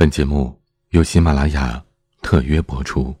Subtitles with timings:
[0.00, 0.58] 本节目
[0.92, 1.84] 由喜马拉雅
[2.22, 3.14] 特约播出。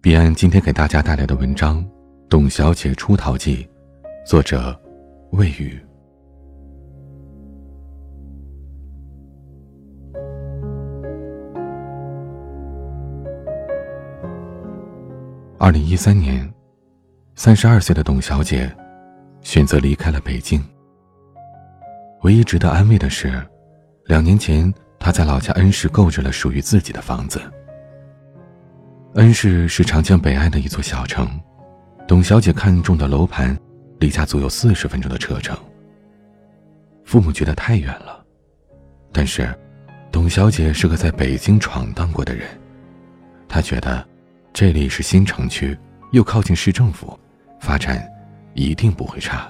[0.00, 1.84] 彼岸今天给大家带来的文章
[2.30, 3.68] 《董小姐出逃记》，
[4.26, 4.74] 作者
[5.32, 5.78] 魏宇。
[15.58, 16.57] 二零一三年。
[17.38, 18.68] 三十二岁的董小姐，
[19.42, 20.60] 选择离开了北京。
[22.22, 23.40] 唯一值得安慰的是，
[24.06, 27.40] 两年前她在老家恩施购置了属于自己的房子。
[29.14, 31.28] 恩市是长江北岸的一座小城，
[32.08, 33.56] 董小姐看中的楼盘，
[34.00, 35.56] 离家足有四十分钟的车程。
[37.04, 38.20] 父母觉得太远了，
[39.12, 39.56] 但是，
[40.10, 42.48] 董小姐是个在北京闯荡过的人，
[43.48, 44.04] 她觉得，
[44.52, 45.78] 这里是新城区，
[46.10, 47.16] 又靠近市政府。
[47.60, 48.08] 发展
[48.54, 49.48] 一定不会差。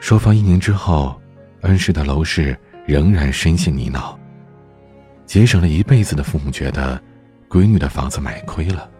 [0.00, 1.20] 收房一年之后，
[1.62, 4.16] 恩施的楼市仍然深陷泥淖。
[5.24, 7.00] 节省了一辈子的父母觉得，
[7.48, 8.90] 闺女的房子买亏了。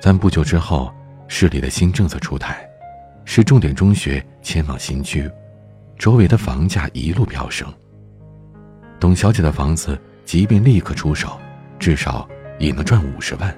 [0.00, 0.92] 但不久之后，
[1.28, 2.66] 市里的新政策出台，
[3.24, 5.30] 市重点中学迁往新区，
[5.98, 7.66] 周围的房价一路飙升。
[8.98, 10.00] 董小姐的房子。
[10.32, 11.38] 即便立刻出手，
[11.78, 12.26] 至少
[12.58, 13.54] 也能赚五十万。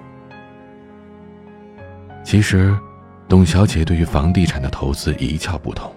[2.25, 2.77] 其实，
[3.29, 5.89] 董小姐对于房地产的投资一窍不通，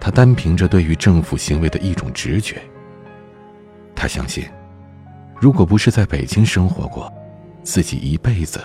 [0.00, 2.60] 她单凭着对于政府行为的一种直觉。
[3.94, 4.44] 她相信，
[5.40, 7.08] 如果不是在北京生活过，
[7.62, 8.60] 自己一辈子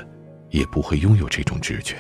[0.50, 1.98] 也不会拥有这种直觉。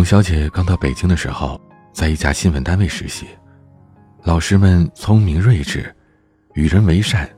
[0.00, 1.60] 董小姐刚到北京的时候，
[1.92, 3.26] 在一家新闻单位实习，
[4.22, 5.94] 老师们聪明睿智，
[6.54, 7.28] 与人为善，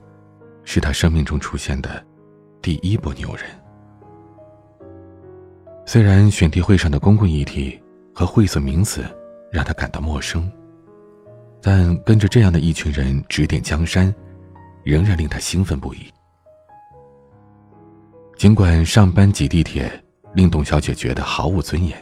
[0.62, 2.00] 是她生命中出现的
[2.62, 3.47] 第一波牛人。
[5.84, 7.82] 虽然选题会上的公共议题
[8.14, 9.04] 和晦涩名词
[9.50, 10.48] 让她感到陌生，
[11.60, 14.14] 但跟着这样的一群人指点江山，
[14.84, 16.06] 仍然令她兴奋不已。
[18.37, 19.91] 尽管上班挤地铁
[20.32, 21.98] 令董小姐觉得毫无尊严。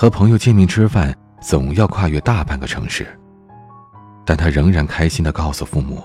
[0.00, 3.04] 和朋友见面吃饭，总要跨越大半个城市。
[4.24, 6.00] 但他仍然开心的告诉父母：“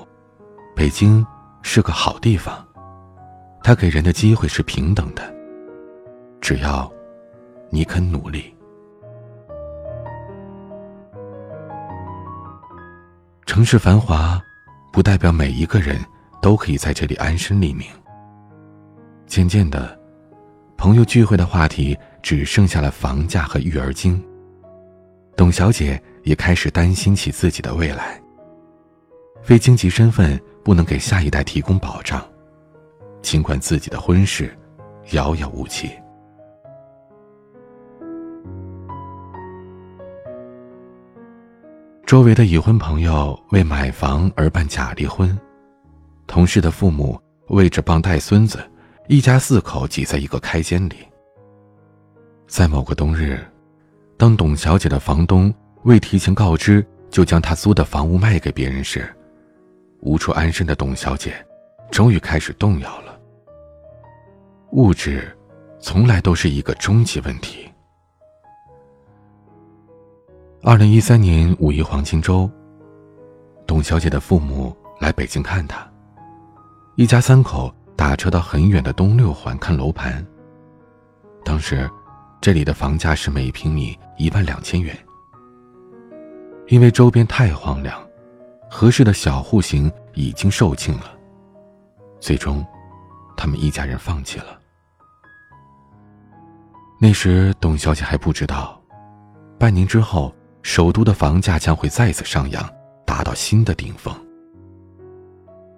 [0.76, 1.24] 北京
[1.62, 2.66] 是个好地方，
[3.62, 5.22] 他给人的机会是平等的，
[6.42, 6.92] 只要
[7.70, 8.52] 你肯努力。”
[13.46, 14.42] 城市繁华，
[14.92, 16.04] 不代表每一个人
[16.42, 17.88] 都可以在这里安身立命。
[19.28, 19.96] 渐渐的，
[20.84, 21.98] 朋友聚会的话题。
[22.22, 24.22] 只剩下了房价和育儿经。
[25.36, 28.18] 董小姐也开始担心起自己的未来。
[29.42, 32.26] 非经济身份不能给下一代提供保障，
[33.22, 34.58] 尽管自己的婚事
[35.12, 35.92] 遥遥无期。
[42.06, 45.38] 周围的已婚朋友为买房而办假离婚，
[46.26, 48.66] 同事的父母为着帮带孙子，
[49.08, 50.96] 一家四口挤在一个开间里。
[52.48, 53.40] 在某个冬日，
[54.18, 55.54] 当董小姐的房东
[55.84, 59.14] 未提前告知就将她租的房屋卖给别人时，
[60.00, 61.34] 无处安身的董小姐
[61.92, 63.20] 终于开始动摇了。
[64.72, 65.36] 物质，
[65.80, 67.70] 从来都是一个终极问题。
[70.62, 72.50] 二零一三年五一黄金周，
[73.68, 75.86] 董小姐的父母来北京看她，
[76.96, 80.26] 一家三口打车到很远的东六环看楼盘。
[81.44, 81.90] 当时。
[82.42, 84.94] 这里的房价是每平米一万两千元。
[86.68, 87.98] 因为周边太荒凉，
[88.70, 91.18] 合适的小户型已经售罄了。
[92.20, 92.62] 最终，
[93.38, 94.60] 他们一家人放弃了。
[97.00, 98.78] 那时，董小姐还不知道，
[99.58, 102.70] 半年之后，首都的房价将会再次上扬，
[103.06, 104.14] 达到新的顶峰。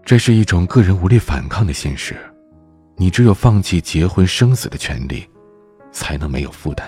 [0.06, 2.16] 这是一种个人无力反抗的现实，
[2.96, 5.28] 你只有放弃结婚生子的权利。
[5.96, 6.86] 才能没有负担。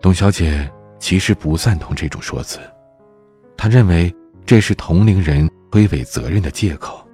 [0.00, 0.70] 董小姐
[1.00, 2.60] 其实不赞同这种说辞，
[3.56, 4.14] 她认为
[4.46, 7.04] 这是同龄人推诿责任的借口。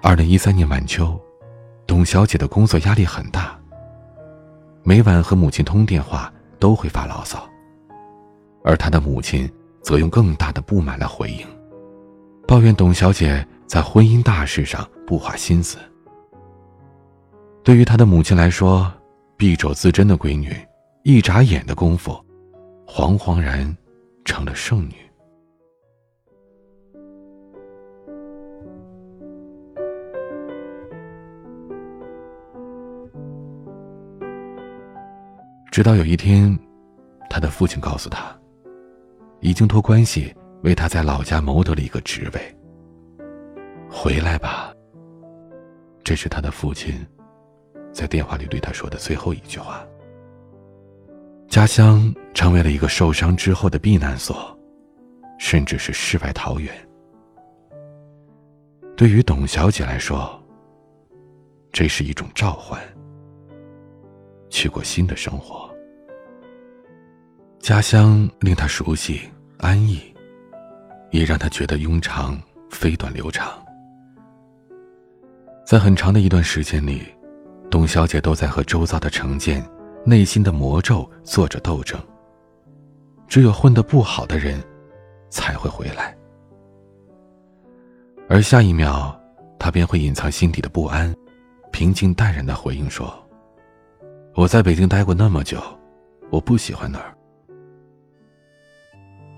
[0.00, 1.20] 二零一三年晚秋，
[1.86, 3.54] 董小姐的工作压力很大，
[4.82, 7.46] 每晚和母亲通电话都会发牢骚，
[8.64, 9.46] 而她的母亲
[9.82, 11.46] 则用更大的不满来回应，
[12.52, 15.78] 抱怨董小姐在婚姻大事上不花心思。
[17.64, 18.92] 对于他的母亲来说，
[19.38, 20.54] 敝帚自珍的闺女，
[21.02, 22.12] 一眨眼的功夫，
[22.86, 23.74] 惶惶然
[24.26, 24.92] 成了剩女。
[35.70, 36.54] 直到有一天，
[37.30, 38.38] 他的父亲告诉他，
[39.40, 42.56] 已经托关系为他在老家谋得了一个职位。
[43.90, 44.74] 回来吧，
[46.02, 46.94] 这是他的父亲
[47.92, 49.86] 在电话里对他说的最后一句话。
[51.48, 54.58] 家乡成为了一个受伤之后的避难所，
[55.38, 56.74] 甚至是世外桃源。
[58.96, 60.40] 对于董小姐来说，
[61.70, 62.80] 这是一种召唤。
[64.48, 65.68] 去过新的生活，
[67.58, 69.22] 家乡令他熟悉
[69.58, 70.11] 安逸，
[71.12, 72.36] 也让他觉得庸常
[72.68, 73.52] 飞短流长。
[75.64, 77.02] 在很长的一段时间里，
[77.70, 79.64] 董小姐都在和周遭的成见、
[80.04, 81.98] 内心的魔咒做着斗争。
[83.28, 84.62] 只有混得不好的人，
[85.30, 86.14] 才会回来，
[88.28, 89.18] 而下一秒，
[89.58, 91.14] 他便会隐藏心底的不安，
[91.70, 93.10] 平静淡然的回应说。
[94.34, 95.62] 我在北京待过那么久，
[96.30, 97.16] 我不喜欢那儿。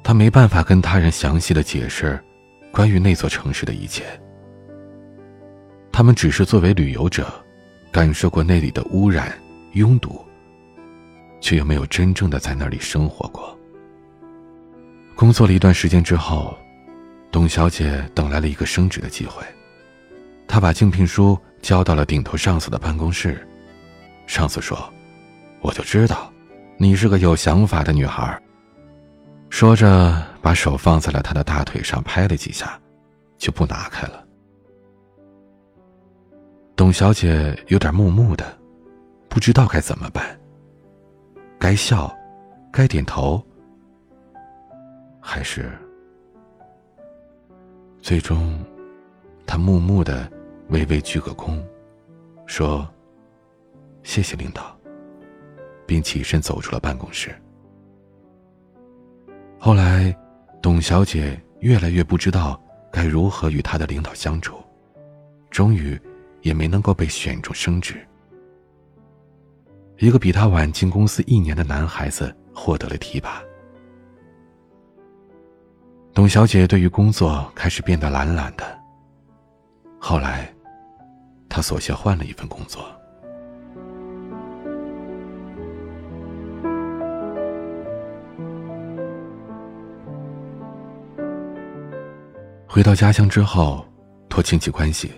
[0.04, 2.22] 他没办法跟他人详细的解释
[2.70, 4.04] 关于那座城市的一切。
[5.90, 7.26] 他们只是作为旅游者，
[7.90, 9.32] 感受过那里的污染、
[9.72, 10.22] 拥堵，
[11.40, 13.58] 却又没有真正的在那里生活过。
[15.16, 16.54] 工作了一段时间之后，
[17.32, 19.42] 董小姐等来了一个升职的机会，
[20.46, 23.46] 她把竞聘书交到了顶头上司的办公室。
[24.26, 24.92] 上司说
[25.62, 26.30] ：“我就知道，
[26.76, 28.38] 你是个有想法的女孩。”
[29.56, 32.76] 说着，把手放在了他的大腿上拍了几下，
[33.38, 34.26] 就不拿开了。
[36.74, 38.44] 董小姐有点木木的，
[39.28, 40.36] 不知道该怎么办。
[41.56, 42.12] 该笑，
[42.72, 43.40] 该点头，
[45.20, 45.70] 还是……
[48.02, 48.58] 最终，
[49.46, 50.28] 她木木的
[50.70, 51.62] 微微鞠个躬，
[52.44, 52.84] 说。
[54.02, 54.76] 谢谢领导，
[55.86, 57.32] 并起身走出了办公室。
[59.64, 60.14] 后来，
[60.60, 62.62] 董小姐越来越不知道
[62.92, 64.62] 该如何与她的领导相处，
[65.48, 65.98] 终于
[66.42, 68.06] 也没能够被选中升职。
[69.96, 73.42] 一个比她晚进公司一年的男孩子获得了提拔。
[76.12, 78.78] 董小姐对于工作开始变得懒懒的。
[79.98, 80.54] 后来，
[81.48, 82.84] 她索性换了一份工作。
[92.74, 93.86] 回到家乡之后，
[94.28, 95.12] 托亲戚关系，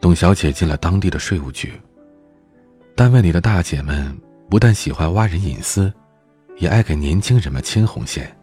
[0.00, 1.72] 董小姐进了当地的税务局。
[2.96, 4.20] 单位里的大姐们
[4.50, 5.92] 不但喜欢挖人隐私，
[6.56, 8.36] 也爱给年轻人们牵红线。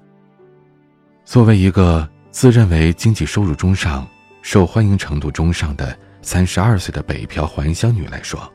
[1.25, 4.07] 作为一个自认为经济收入中上、
[4.41, 8.49] 受欢迎程度中上的三十二岁的北漂还乡女来说，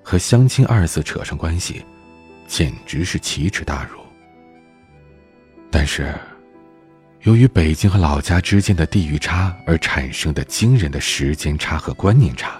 [0.00, 1.84] 和相亲二字扯上关系，
[2.46, 3.98] 简直是奇耻大辱。
[5.72, 6.14] 但是。
[7.28, 12.58] 由于北京和老家之间的地域差而产生的惊人的时间差和观念差，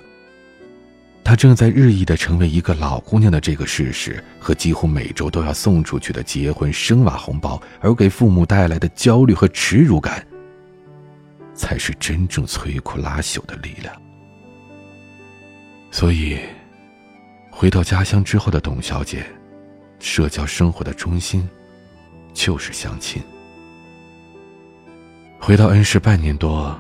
[1.24, 10.22] 她正在日益的成为一个老姑娘的这个事实和几乎每周都要送出去的结婚生娃红包而给父母带来的焦虑和耻辱感，
[11.54, 13.90] 才是真正摧枯拉朽的力量。
[15.90, 16.38] 所以，
[17.50, 19.24] 回到家乡之后的董小姐，
[19.98, 21.48] 社交生活的中心
[22.34, 23.22] 就是相亲。
[25.40, 26.78] 回到恩施半年多，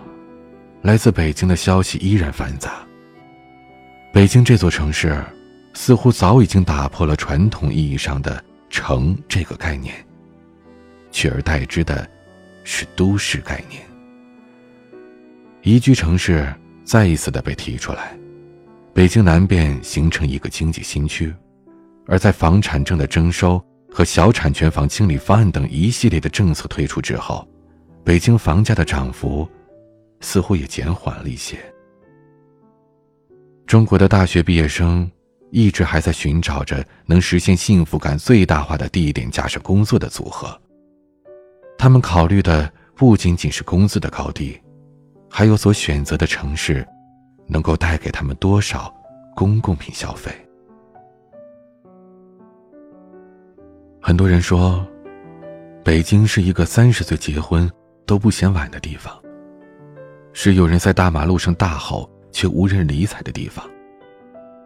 [0.82, 2.86] 来自北京的消息依然繁杂。
[4.12, 5.24] 北京这座城市，
[5.72, 9.94] 似乎早已经打破了传统意义上的“城”这个概念，
[11.10, 12.06] 取而代之的，
[12.64, 13.80] 是都市概念。
[15.62, 16.52] 宜居城市
[16.84, 18.14] 再一次的被提出来，
[18.92, 21.32] 北京南边形成一个经济新区，
[22.06, 27.48] 而在房产证的征收和小产权房清理方案等一系列的政策推出之后。
[28.08, 29.46] 北京房价的涨幅，
[30.20, 31.58] 似乎也减缓了一些。
[33.66, 35.10] 中国的大学毕业生
[35.50, 40.58] 一直还在寻找着能实现幸福感最大化的地点加上工作的组合。
[41.76, 44.58] 他们考虑的不仅仅是工资的高低，
[45.28, 46.88] 还有所选择的城市
[47.46, 48.90] 能够带给他们多少
[49.36, 50.32] 公共品消费。
[54.00, 54.82] 很多人说，
[55.84, 57.70] 北京是一个三十岁结婚。
[58.08, 59.14] 都不嫌晚的地方，
[60.32, 63.68] 是有人在大马路上大吼却无人理睬的地方，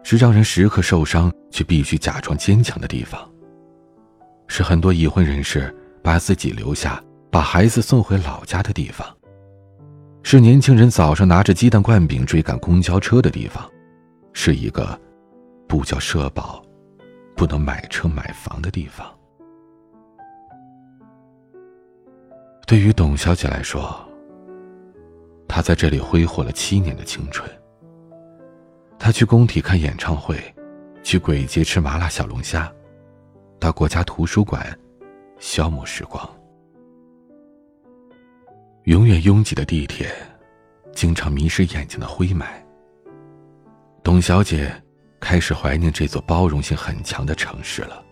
[0.01, 3.29] 是让人时刻受伤却必须假装坚强的地方，
[4.47, 9.05] 是很多已婚人士把自己留下、把孩子送回老家的地方，
[10.23, 13.69] 是年轻人早上拿着鸡蛋灌饼追赶公交车的地方，
[14.31, 14.97] 是一个
[15.67, 16.63] 不叫社保、
[17.35, 19.12] 不能买车买房的地方。
[22.65, 23.93] 对于董小姐来说，
[25.47, 27.49] 她在这里挥霍了七年的青春。
[28.97, 30.37] 她去工体看演唱会，
[31.03, 32.71] 去鬼街吃麻辣小龙虾。
[33.59, 34.77] 到国家图书馆
[35.39, 36.27] 消磨时光。
[38.85, 40.09] 永远拥挤的地铁，
[40.93, 42.45] 经常迷失眼睛的灰霾。
[44.03, 44.73] 董小姐
[45.21, 48.03] 开始怀念这座包容性很强的城市了。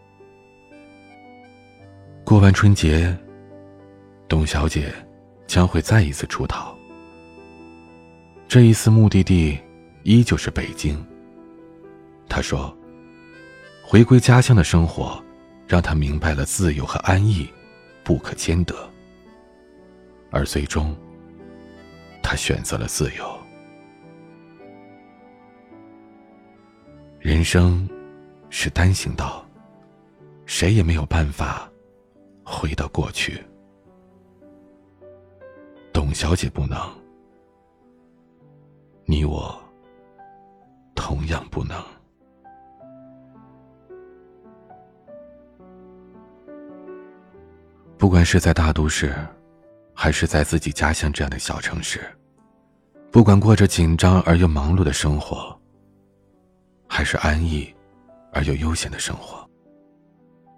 [2.23, 3.13] 过完春节，
[4.31, 4.93] 董小姐
[5.45, 6.73] 将会再一次出逃。
[8.47, 9.59] 这一次目的地
[10.03, 11.05] 依旧是北京。
[12.29, 12.73] 她说
[13.83, 15.21] ：“回归家乡的生活。”
[15.67, 17.47] 让他明白了自由和安逸
[18.03, 18.75] 不可兼得，
[20.29, 20.93] 而最终，
[22.21, 23.39] 他选择了自由。
[27.21, 27.87] 人生
[28.49, 29.45] 是单行道，
[30.45, 31.71] 谁也没有办法
[32.43, 33.41] 回到过去。
[35.93, 36.77] 董小姐不能，
[39.05, 39.53] 你我
[40.95, 41.81] 同样不能。
[47.97, 49.13] 不管是在大都市，
[49.93, 52.01] 还是在自己家乡这样的小城市，
[53.11, 55.55] 不管过着紧张而又忙碌的生活，
[56.87, 57.71] 还是安逸
[58.33, 59.47] 而又悠闲的生活，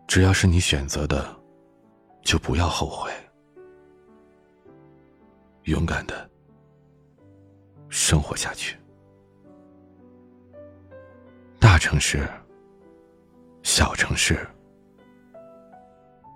[0.07, 1.35] 只要是你选择的，
[2.21, 3.11] 就不要后悔，
[5.65, 6.29] 勇敢的
[7.89, 8.77] 生活下去。
[11.59, 12.27] 大城市，
[13.61, 14.37] 小城市。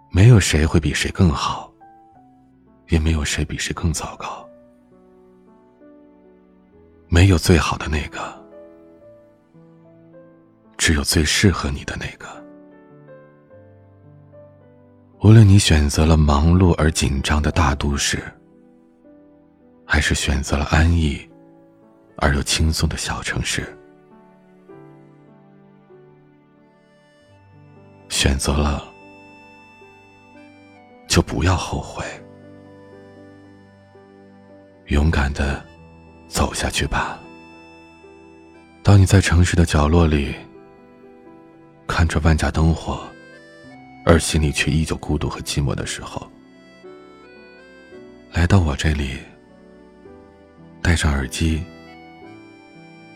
[0.10, 1.72] 没有谁会比谁更好，
[2.88, 4.48] 也没有谁比谁更糟糕。
[7.10, 8.20] 没有最好的那个，
[10.78, 12.26] 只有最适合你的那个。
[15.22, 18.24] 无论你选择了忙碌而紧张的大都市，
[19.88, 21.18] 还是选择了安逸
[22.18, 23.66] 而又轻松的小城市，
[28.10, 28.94] 选择了。
[31.08, 32.06] 就不要后悔，
[34.88, 35.66] 勇敢的
[36.28, 37.18] 走下去吧。
[38.84, 40.36] 当你在城市的角落里
[41.88, 43.08] 看着万家灯火，
[44.06, 46.30] 而心里却依旧孤独和寂寞的时候，
[48.34, 49.18] 来到我这里，
[50.88, 51.62] 戴上耳机，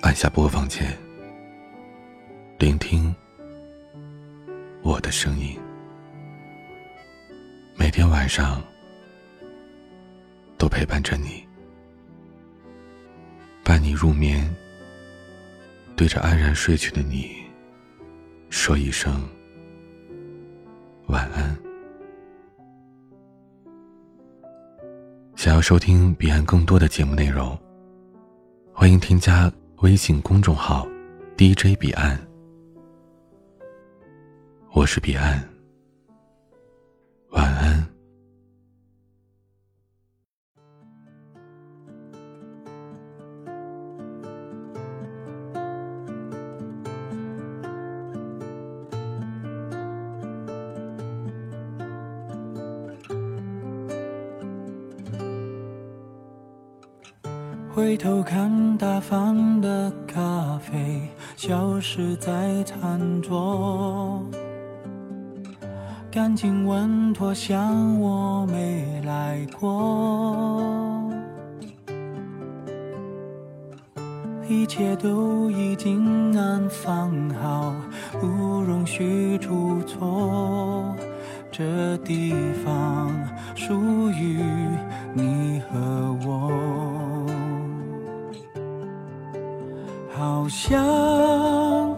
[0.01, 0.94] 按下播放键，
[2.60, 3.16] 聆听
[4.82, 5.58] 我的声音。
[7.78, 8.62] 每天晚上
[10.58, 11.48] 都陪伴着你，
[13.63, 14.54] 伴你入眠，
[15.96, 17.38] 对着安然睡去的你
[18.50, 19.25] 说一声
[21.08, 21.58] 晚安。
[25.41, 27.57] 想要收听彼岸更多的节目内容，
[28.75, 30.88] 欢迎添加微信公众号
[31.36, 32.15] DJ 彼岸，
[34.71, 35.50] 我是彼岸。
[59.22, 64.25] 看，大方的咖啡消失在餐桌。
[66.10, 71.13] 干净稳妥，像我没来过。
[74.50, 77.12] 一切都已经安放
[77.42, 77.75] 好，
[78.20, 80.96] 不容许出错。
[81.51, 82.34] 这地
[82.66, 83.12] 方
[83.56, 83.75] 属
[84.10, 84.42] 于
[85.13, 86.51] 你和我，
[90.32, 91.94] 好像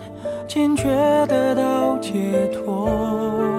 [0.48, 0.84] 坚决
[1.28, 2.10] 得到解
[2.48, 3.53] 脱。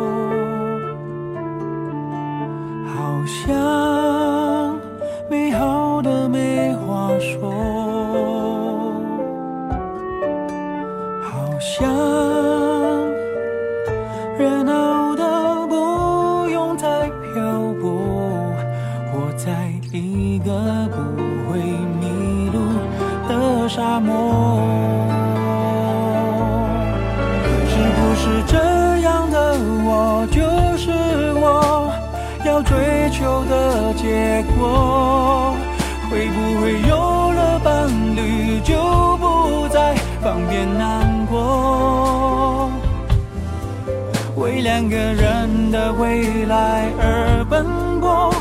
[44.74, 47.64] 两个人的未来而奔
[48.00, 48.34] 波，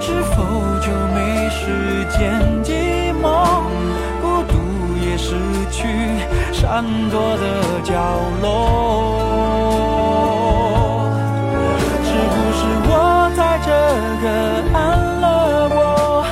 [0.00, 0.42] 是否
[0.80, 2.18] 就没时间
[2.64, 3.62] 寂寞？
[4.20, 4.54] 孤独
[5.00, 5.36] 也失
[5.70, 5.86] 去
[6.52, 7.94] 闪躲的角
[8.42, 8.48] 落。
[12.02, 13.70] 是不是我在这
[14.24, 14.26] 个
[14.76, 14.76] 安
[15.20, 15.24] 乐
[15.76, 16.26] 窝，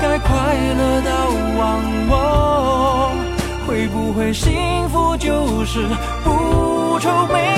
[0.00, 0.30] 该快
[0.78, 1.10] 乐到
[1.58, 2.12] 忘我？
[3.66, 5.84] 会不会幸福就是
[6.22, 7.53] 不愁没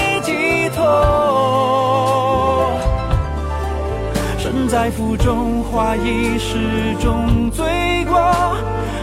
[4.87, 8.17] 在福中，花已始终罪过。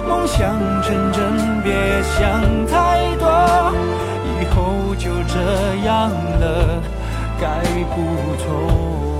[0.07, 1.73] 梦想成真，别
[2.03, 3.27] 想太多。
[4.39, 6.09] 以后就这样
[6.39, 6.81] 了，
[7.37, 7.59] 该
[7.93, 7.97] 不
[8.37, 9.12] 错。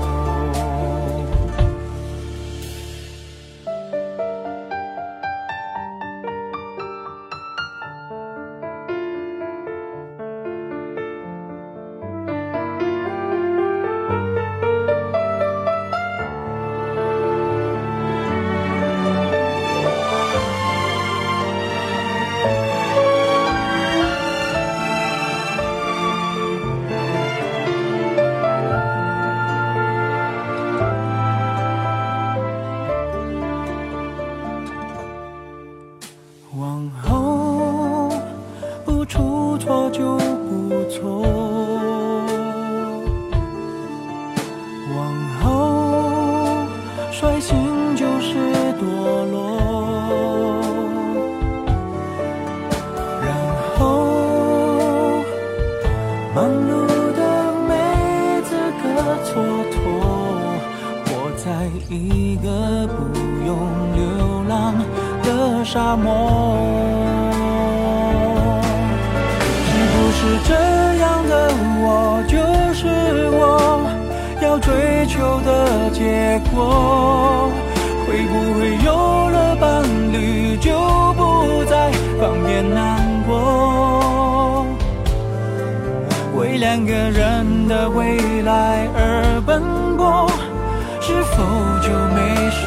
[91.36, 91.42] 否
[91.80, 92.62] 就没时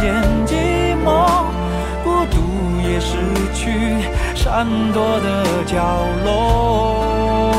[0.00, 1.06] 间寂寞？
[2.02, 2.36] 孤独
[2.88, 3.16] 也失
[3.54, 3.64] 去
[4.34, 5.74] 闪躲的角
[6.24, 7.55] 落。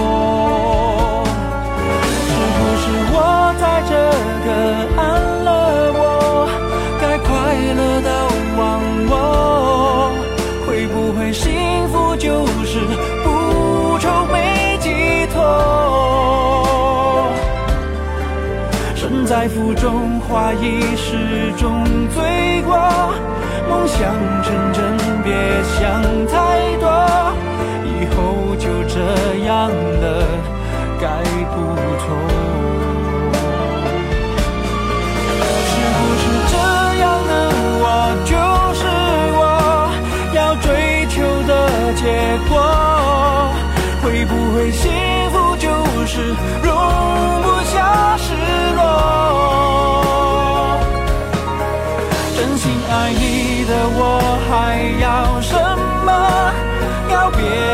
[19.27, 21.83] 在福中，花已始终
[22.15, 22.77] 醉过。
[23.67, 24.96] 梦想成真，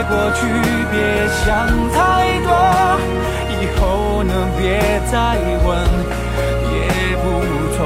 [0.09, 0.41] 过去，
[0.91, 1.43] 别想
[1.91, 1.97] 太
[2.43, 2.49] 多，
[3.49, 3.81] 以后
[4.23, 4.61] 呢别
[5.11, 5.15] 再
[5.65, 5.69] 问，
[6.71, 6.75] 也
[7.17, 7.23] 不
[7.75, 7.77] 错。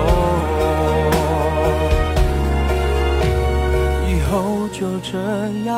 [4.07, 5.17] 以后就这
[5.65, 5.71] 样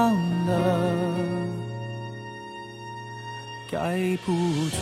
[0.47, 0.51] 了，
[3.71, 3.77] 该
[4.25, 4.27] 不
[4.69, 4.79] 错。